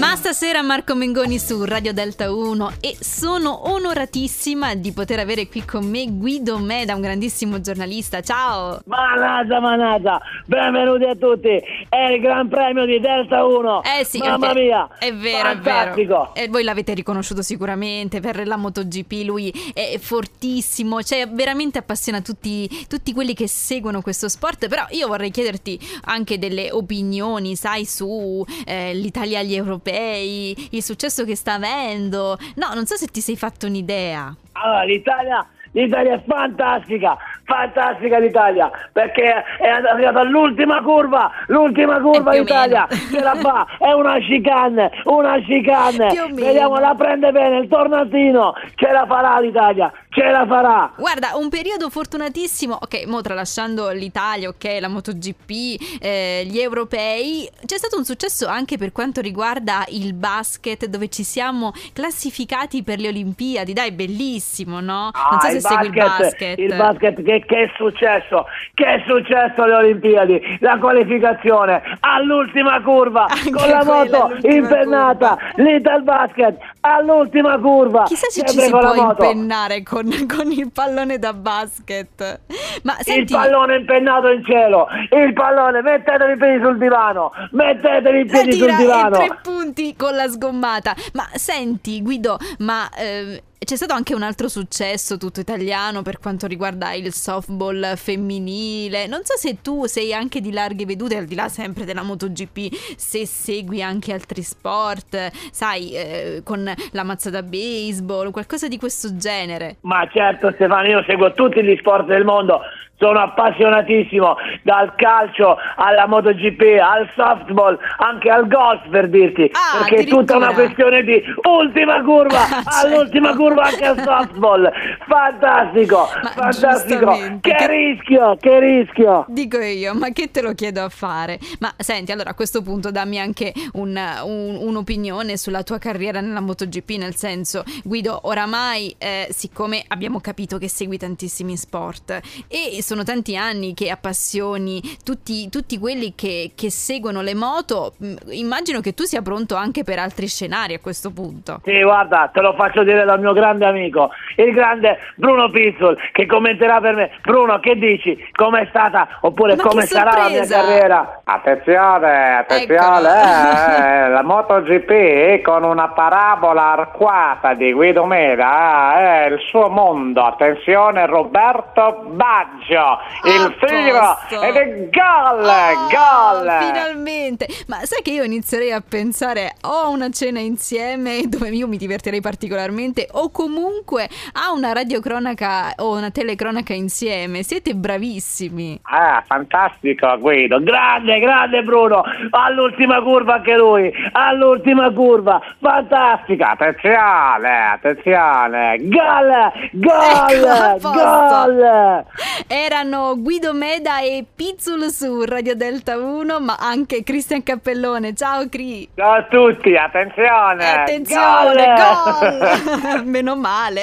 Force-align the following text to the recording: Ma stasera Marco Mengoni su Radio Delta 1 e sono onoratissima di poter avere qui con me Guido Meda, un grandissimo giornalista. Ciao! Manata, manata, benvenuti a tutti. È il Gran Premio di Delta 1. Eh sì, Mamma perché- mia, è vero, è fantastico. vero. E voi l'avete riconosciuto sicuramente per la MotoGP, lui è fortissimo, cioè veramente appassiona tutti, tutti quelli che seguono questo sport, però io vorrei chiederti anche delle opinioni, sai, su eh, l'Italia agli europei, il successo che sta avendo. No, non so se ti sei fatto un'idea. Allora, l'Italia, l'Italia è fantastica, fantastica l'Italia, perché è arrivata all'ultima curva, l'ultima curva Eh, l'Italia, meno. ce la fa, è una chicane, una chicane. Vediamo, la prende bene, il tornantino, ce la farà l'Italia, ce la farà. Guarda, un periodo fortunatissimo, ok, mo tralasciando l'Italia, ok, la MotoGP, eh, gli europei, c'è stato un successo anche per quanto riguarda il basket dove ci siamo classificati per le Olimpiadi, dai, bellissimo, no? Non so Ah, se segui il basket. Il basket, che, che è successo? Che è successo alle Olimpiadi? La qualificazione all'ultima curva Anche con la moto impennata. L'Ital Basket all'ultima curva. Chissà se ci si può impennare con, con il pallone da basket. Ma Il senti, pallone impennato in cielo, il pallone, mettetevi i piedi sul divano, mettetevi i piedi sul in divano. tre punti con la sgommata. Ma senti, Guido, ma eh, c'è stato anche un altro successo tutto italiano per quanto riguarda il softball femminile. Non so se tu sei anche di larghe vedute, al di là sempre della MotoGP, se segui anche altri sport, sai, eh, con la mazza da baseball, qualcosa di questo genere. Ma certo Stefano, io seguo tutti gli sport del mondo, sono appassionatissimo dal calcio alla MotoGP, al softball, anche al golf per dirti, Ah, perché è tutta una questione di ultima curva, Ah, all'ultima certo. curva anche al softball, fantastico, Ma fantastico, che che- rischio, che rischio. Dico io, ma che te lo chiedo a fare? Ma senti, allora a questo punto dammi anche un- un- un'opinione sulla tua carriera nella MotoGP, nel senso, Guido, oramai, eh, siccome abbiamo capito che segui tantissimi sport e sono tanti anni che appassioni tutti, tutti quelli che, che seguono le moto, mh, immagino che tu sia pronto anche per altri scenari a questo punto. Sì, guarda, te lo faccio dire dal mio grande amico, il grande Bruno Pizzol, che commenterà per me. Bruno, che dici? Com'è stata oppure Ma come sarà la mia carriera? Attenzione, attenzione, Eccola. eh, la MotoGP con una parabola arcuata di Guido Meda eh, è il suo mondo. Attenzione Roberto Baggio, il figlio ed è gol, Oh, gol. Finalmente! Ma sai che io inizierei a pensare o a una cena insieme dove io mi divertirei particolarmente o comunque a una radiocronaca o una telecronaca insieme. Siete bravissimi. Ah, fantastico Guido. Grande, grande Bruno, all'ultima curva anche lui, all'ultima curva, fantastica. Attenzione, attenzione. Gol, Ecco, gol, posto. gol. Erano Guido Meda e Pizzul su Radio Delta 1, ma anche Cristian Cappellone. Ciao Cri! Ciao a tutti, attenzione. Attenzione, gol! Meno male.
Ma 0.00 0.16
stasera 0.16 0.62
Marco 0.62 0.94
Mengoni 0.94 1.38
su 1.38 1.62
Radio 1.62 1.92
Delta 1.92 2.32
1 2.32 2.72
e 2.80 2.96
sono 2.98 3.68
onoratissima 3.70 4.74
di 4.74 4.92
poter 4.92 5.18
avere 5.18 5.46
qui 5.46 5.62
con 5.62 5.86
me 5.86 6.06
Guido 6.08 6.56
Meda, 6.56 6.94
un 6.94 7.02
grandissimo 7.02 7.60
giornalista. 7.60 8.22
Ciao! 8.22 8.80
Manata, 8.86 9.60
manata, 9.60 10.18
benvenuti 10.46 11.04
a 11.04 11.14
tutti. 11.14 11.60
È 11.86 12.12
il 12.12 12.20
Gran 12.22 12.48
Premio 12.48 12.86
di 12.86 12.98
Delta 12.98 13.44
1. 13.44 13.82
Eh 13.82 14.04
sì, 14.06 14.18
Mamma 14.20 14.38
perché- 14.38 14.62
mia, 14.62 14.88
è 14.98 15.12
vero, 15.12 15.48
è 15.50 15.52
fantastico. 15.56 16.30
vero. 16.32 16.34
E 16.34 16.48
voi 16.48 16.62
l'avete 16.64 16.94
riconosciuto 16.94 17.42
sicuramente 17.42 18.20
per 18.20 18.46
la 18.46 18.56
MotoGP, 18.56 19.12
lui 19.26 19.52
è 19.74 19.98
fortissimo, 19.98 21.02
cioè 21.02 21.28
veramente 21.28 21.76
appassiona 21.76 22.22
tutti, 22.22 22.86
tutti 22.88 23.12
quelli 23.12 23.34
che 23.34 23.46
seguono 23.46 24.00
questo 24.00 24.30
sport, 24.30 24.66
però 24.66 24.86
io 24.92 25.06
vorrei 25.08 25.30
chiederti 25.30 25.78
anche 26.06 26.38
delle 26.38 26.70
opinioni, 26.72 27.54
sai, 27.54 27.84
su 27.84 28.42
eh, 28.64 28.94
l'Italia 28.94 29.40
agli 29.40 29.54
europei, 29.54 29.88
il 29.92 30.82
successo 30.82 31.24
che 31.24 31.36
sta 31.36 31.54
avendo. 31.54 32.36
No, 32.56 32.68
non 32.74 32.86
so 32.86 32.96
se 32.96 33.06
ti 33.06 33.20
sei 33.20 33.36
fatto 33.36 33.66
un'idea. 33.66 34.34
Allora, 34.52 34.82
l'Italia, 34.82 35.46
l'Italia 35.72 36.14
è 36.14 36.22
fantastica, 36.26 37.16
fantastica 37.44 38.18
l'Italia, 38.18 38.70
perché 38.92 39.32
è 39.58 39.68
arrivata 39.68 40.20
all'ultima 40.20 40.82
curva, 40.82 41.30
l'ultima 41.46 42.00
curva 42.00 42.32
Eh, 42.32 42.38
l'Italia, 42.40 42.86
meno. 42.90 43.02
ce 43.10 43.20
la 43.20 43.34
fa, 43.36 43.66
è 43.78 43.92
una 43.92 44.18
chicane, 44.18 44.90
una 45.04 45.38
chicane. 45.40 46.08
Vediamo, 46.32 46.78
la 46.78 46.94
prende 46.96 47.30
bene, 47.32 47.58
il 47.58 47.68
tornantino, 47.68 48.52
ce 48.74 48.90
la 48.90 49.06
farà 49.06 49.40
l'Italia, 49.40 49.90
ce 50.10 50.24
la 50.24 50.44
farà. 50.46 50.92
Guarda, 50.96 51.30
un 51.36 51.48
periodo 51.48 51.88
fortunatissimo, 51.88 52.76
ok, 52.80 53.04
mo 53.06 53.20
tralasciando 53.20 53.90
l'Italia, 53.90 54.48
ok, 54.48 54.76
la 54.80 54.88
MotoGP, 54.88 56.00
eh, 56.00 56.44
gli 56.46 56.58
europei, 56.58 57.48
c'è 57.64 57.78
stato 57.78 57.96
un 57.96 58.04
successo 58.04 58.46
anche 58.46 58.76
per 58.76 58.92
quanto 58.92 59.20
riguarda 59.20 59.84
il 59.88 60.12
basket 60.14 60.86
dove 60.86 61.08
ci 61.08 61.22
siamo 61.22 61.72
classificati 61.92 62.82
per 62.82 62.98
le 62.98 63.08
Olimpiadi, 63.08 63.72
dai, 63.72 63.92
bellissimo, 63.92 64.80
no? 64.80 65.10
Non 65.12 65.40
so 65.40 65.46
Ah, 65.46 65.50
se 65.50 65.60
segui 65.60 65.86
il 65.86 65.92
basket. 65.92 66.58
Il 66.58 66.76
basket, 66.76 67.22
che, 67.22 67.44
che 67.46 67.62
è 67.62 67.70
successo? 67.76 68.46
Che 68.74 68.84
è 68.84 69.02
successo 69.06 69.62
alle 69.62 69.74
Olimpiadi? 69.74 70.58
La 70.60 70.78
qualificazione 70.78 71.82
all'ultima 72.00 72.80
curva 72.82 73.26
Anche 73.26 73.50
con 73.50 73.68
la 73.68 73.84
moto 73.84 74.36
impennata. 74.42 75.38
L'Ital 75.56 76.02
Basket 76.02 76.58
all'ultima 76.80 77.58
curva. 77.58 78.04
Chissà 78.04 78.26
se 78.28 78.44
ci 78.44 78.58
si 78.58 78.70
può 78.70 78.94
impennare 78.94 79.82
con, 79.82 79.99
con 80.28 80.50
il 80.50 80.70
pallone 80.72 81.18
da 81.18 81.32
basket. 81.32 82.40
Ma 82.82 82.96
Il 82.98 83.04
senti, 83.04 83.32
pallone 83.32 83.76
impennato 83.76 84.28
in 84.28 84.44
cielo, 84.44 84.86
il 85.10 85.32
pallone, 85.32 85.82
mettetevi 85.82 86.32
i 86.32 86.36
piedi 86.36 86.62
sul 86.62 86.78
divano, 86.78 87.32
mettetevi 87.52 88.20
i 88.20 88.24
piedi 88.24 88.52
sul 88.52 88.68
in 88.68 88.76
divano. 88.76 89.16
tre 89.16 89.38
punti 89.42 89.94
con 89.96 90.14
la 90.14 90.28
sgommata. 90.28 90.94
Ma 91.14 91.28
senti, 91.34 92.02
Guido, 92.02 92.38
ma 92.58 92.88
eh, 92.96 93.42
c'è 93.70 93.76
stato 93.76 93.94
anche 93.94 94.16
un 94.16 94.22
altro 94.22 94.48
successo 94.48 95.16
tutto 95.16 95.38
italiano 95.38 96.02
per 96.02 96.18
quanto 96.18 96.48
riguarda 96.48 96.92
il 96.92 97.12
softball 97.12 97.94
femminile. 97.94 99.06
Non 99.06 99.20
so 99.22 99.36
se 99.36 99.58
tu 99.62 99.84
sei 99.84 100.12
anche 100.12 100.40
di 100.40 100.50
larghe 100.50 100.84
vedute, 100.84 101.16
al 101.16 101.26
di 101.26 101.36
là 101.36 101.46
sempre 101.46 101.84
della 101.84 102.02
MotoGP, 102.02 102.96
se 102.96 103.24
segui 103.26 103.80
anche 103.80 104.12
altri 104.12 104.42
sport, 104.42 105.30
sai, 105.52 105.92
eh, 105.92 106.40
con 106.42 106.68
la 106.90 107.04
mazza 107.04 107.30
da 107.30 107.44
baseball, 107.44 108.32
qualcosa 108.32 108.66
di 108.66 108.76
questo 108.76 109.16
genere. 109.16 109.76
Ma 109.82 110.04
certo 110.12 110.50
Stefano, 110.50 110.88
io 110.88 111.04
seguo 111.06 111.32
tutti 111.32 111.62
gli 111.62 111.76
sport 111.76 112.06
del 112.06 112.24
mondo, 112.24 112.62
sono 113.00 113.18
appassionatissimo 113.20 114.36
dal 114.62 114.94
calcio 114.94 115.56
alla 115.76 116.06
MotoGP, 116.06 116.78
al 116.80 117.08
softball, 117.16 117.78
anche 117.96 118.28
al 118.30 118.46
golf 118.46 118.86
per 118.90 119.08
dirti, 119.08 119.50
Ah, 119.52 119.78
perché 119.78 120.02
è 120.02 120.06
tutta 120.06 120.36
una 120.36 120.52
questione 120.52 121.02
di 121.02 121.20
ultima 121.48 122.02
curva, 122.02 122.38
Ah, 122.64 122.82
all'ultima 122.84 123.28
certo. 123.28 123.42
curva 123.42 123.62
anche 123.62 123.84
al 123.86 123.98
softball, 124.00 124.70
fantastico, 125.06 126.08
Ma 126.22 126.30
fantastico, 126.30 127.10
che 127.40 127.54
che- 127.54 127.66
rischio, 127.66 128.36
che 128.40 128.58
rischio. 128.60 129.24
Dico 129.28 129.58
io, 129.58 129.94
ma 129.94 130.10
che 130.10 130.30
te 130.30 130.40
lo 130.42 130.52
chiedo 130.54 130.82
a 130.82 130.88
fare? 130.88 131.38
Ma 131.60 131.72
senti, 131.76 132.12
allora 132.12 132.30
a 132.30 132.34
questo 132.34 132.62
punto 132.62 132.90
dammi 132.90 133.18
anche 133.18 133.52
un- 133.74 133.98
un- 134.24 134.56
un'opinione 134.60 135.36
sulla 135.36 135.62
tua 135.62 135.78
carriera 135.78 136.20
nella 136.20 136.40
MotoGP, 136.40 136.90
nel 136.98 137.14
senso, 137.14 137.62
Guido, 137.84 138.20
oramai, 138.24 138.94
eh, 138.98 139.28
siccome 139.30 139.82
abbiamo 139.88 140.20
capito 140.20 140.58
che 140.58 140.68
segui 140.68 140.98
tantissimi 140.98 141.56
sport 141.56 142.20
e 142.48 142.82
sono 142.82 143.02
tanti 143.02 143.36
anni 143.36 143.74
che 143.74 143.90
appassioni 143.90 144.80
tutti, 145.04 145.48
tutti 145.48 145.78
quelli 145.78 146.14
che, 146.14 146.52
che 146.54 146.70
seguono 146.70 147.20
le 147.22 147.34
moto, 147.34 147.94
mh, 147.98 148.14
immagino 148.30 148.80
che 148.80 148.94
tu 148.94 149.04
sia 149.04 149.22
pronto 149.22 149.54
anche 149.56 149.82
per 149.84 149.98
altri 149.98 150.26
scenari 150.28 150.74
a 150.74 150.78
questo 150.80 151.10
punto. 151.10 151.60
Sì, 151.64 151.80
guarda, 151.82 152.30
te 152.32 152.40
lo 152.40 152.54
faccio 152.54 152.82
dire 152.84 153.04
dal 153.04 153.20
mio 153.20 153.32
grande 153.32 153.64
amico, 153.66 154.10
il 154.36 154.52
grande 154.52 154.89
Bruno 155.16 155.48
Pizzol, 155.50 155.96
che 156.12 156.26
commenterà 156.26 156.80
per 156.80 156.94
me. 156.94 157.10
Bruno, 157.22 157.58
che 157.60 157.76
dici? 157.76 158.16
Com'è 158.32 158.66
stata 158.70 159.06
oppure 159.22 159.56
Ma 159.56 159.62
come 159.62 159.82
sarà 159.86 160.16
la 160.16 160.28
mia 160.28 160.46
carriera? 160.46 161.20
Attenzione, 161.24 162.36
attenzione, 162.38 162.74
Eccola. 163.08 164.04
eh, 164.06 164.08
la 164.10 164.22
MotoGP 164.22 165.42
con 165.42 165.64
una 165.64 165.88
parabola 165.88 166.72
arcuata 166.72 167.54
di 167.54 167.72
Guido 167.72 168.04
Meda 168.04 169.24
eh, 169.24 169.24
è 169.26 169.32
il 169.32 169.40
suo 169.48 169.68
mondo. 169.68 170.22
Attenzione 170.24 171.06
Roberto 171.06 172.04
Baggio, 172.08 172.98
il 173.24 173.54
figlio 173.58 174.16
ed 174.42 174.56
è 174.56 174.88
gol, 174.90 175.48
Oh, 175.50 175.88
gol. 175.88 176.50
Finalmente! 176.60 177.46
Ma 177.66 177.78
sai 177.84 178.02
che 178.02 178.10
io 178.10 178.22
inizierei 178.24 178.72
a 178.72 178.82
pensare 178.86 179.54
o 179.62 179.84
a 179.84 179.88
una 179.88 180.10
cena 180.10 180.38
insieme 180.40 181.22
dove 181.26 181.48
io 181.50 181.66
mi 181.68 181.76
divertirei 181.76 182.20
particolarmente 182.20 183.08
o 183.12 183.30
comunque 183.30 184.08
a 184.34 184.52
una 184.52 184.72
radiocronaca 184.80 185.74
o 185.76 185.96
una 185.96 186.10
telecronaca 186.10 186.72
insieme. 186.72 187.42
Siete 187.42 187.74
bravissimi. 187.74 188.80
Ah, 188.82 189.22
fantastico 189.26 190.16
Guido. 190.18 190.62
Grande, 190.62 191.18
grande 191.18 191.62
Bruno, 191.62 192.02
all'ultima 192.30 193.00
curva 193.02 193.34
anche 193.34 193.56
lui, 193.56 193.92
all'ultima 194.12 194.90
curva, 194.90 195.40
fantastica. 195.60 196.50
Attenzione, 196.52 197.70
attenzione. 197.72 198.76
Gol, 198.80 199.30
Ecco, 199.30 200.46
gol, 200.48 200.78
posto. 200.80 200.90
gol. 200.90 202.04
Erano 202.46 203.14
Guido 203.18 203.52
Meda 203.52 204.00
e 204.00 204.24
Pizzul 204.34 204.90
su 204.90 205.22
Radio 205.24 205.54
Delta 205.54 205.98
1, 205.98 206.40
ma 206.40 206.56
anche 206.58 207.02
Cristian 207.02 207.42
Cappellone. 207.42 208.14
Ciao 208.14 208.48
Cri! 208.48 208.88
Ciao 208.94 209.12
a 209.12 209.22
tutti, 209.24 209.76
attenzione. 209.76 210.72
Attenzione, 210.72 211.74
gol! 211.76 213.04
Meno 213.10 213.36
male. 213.36 213.82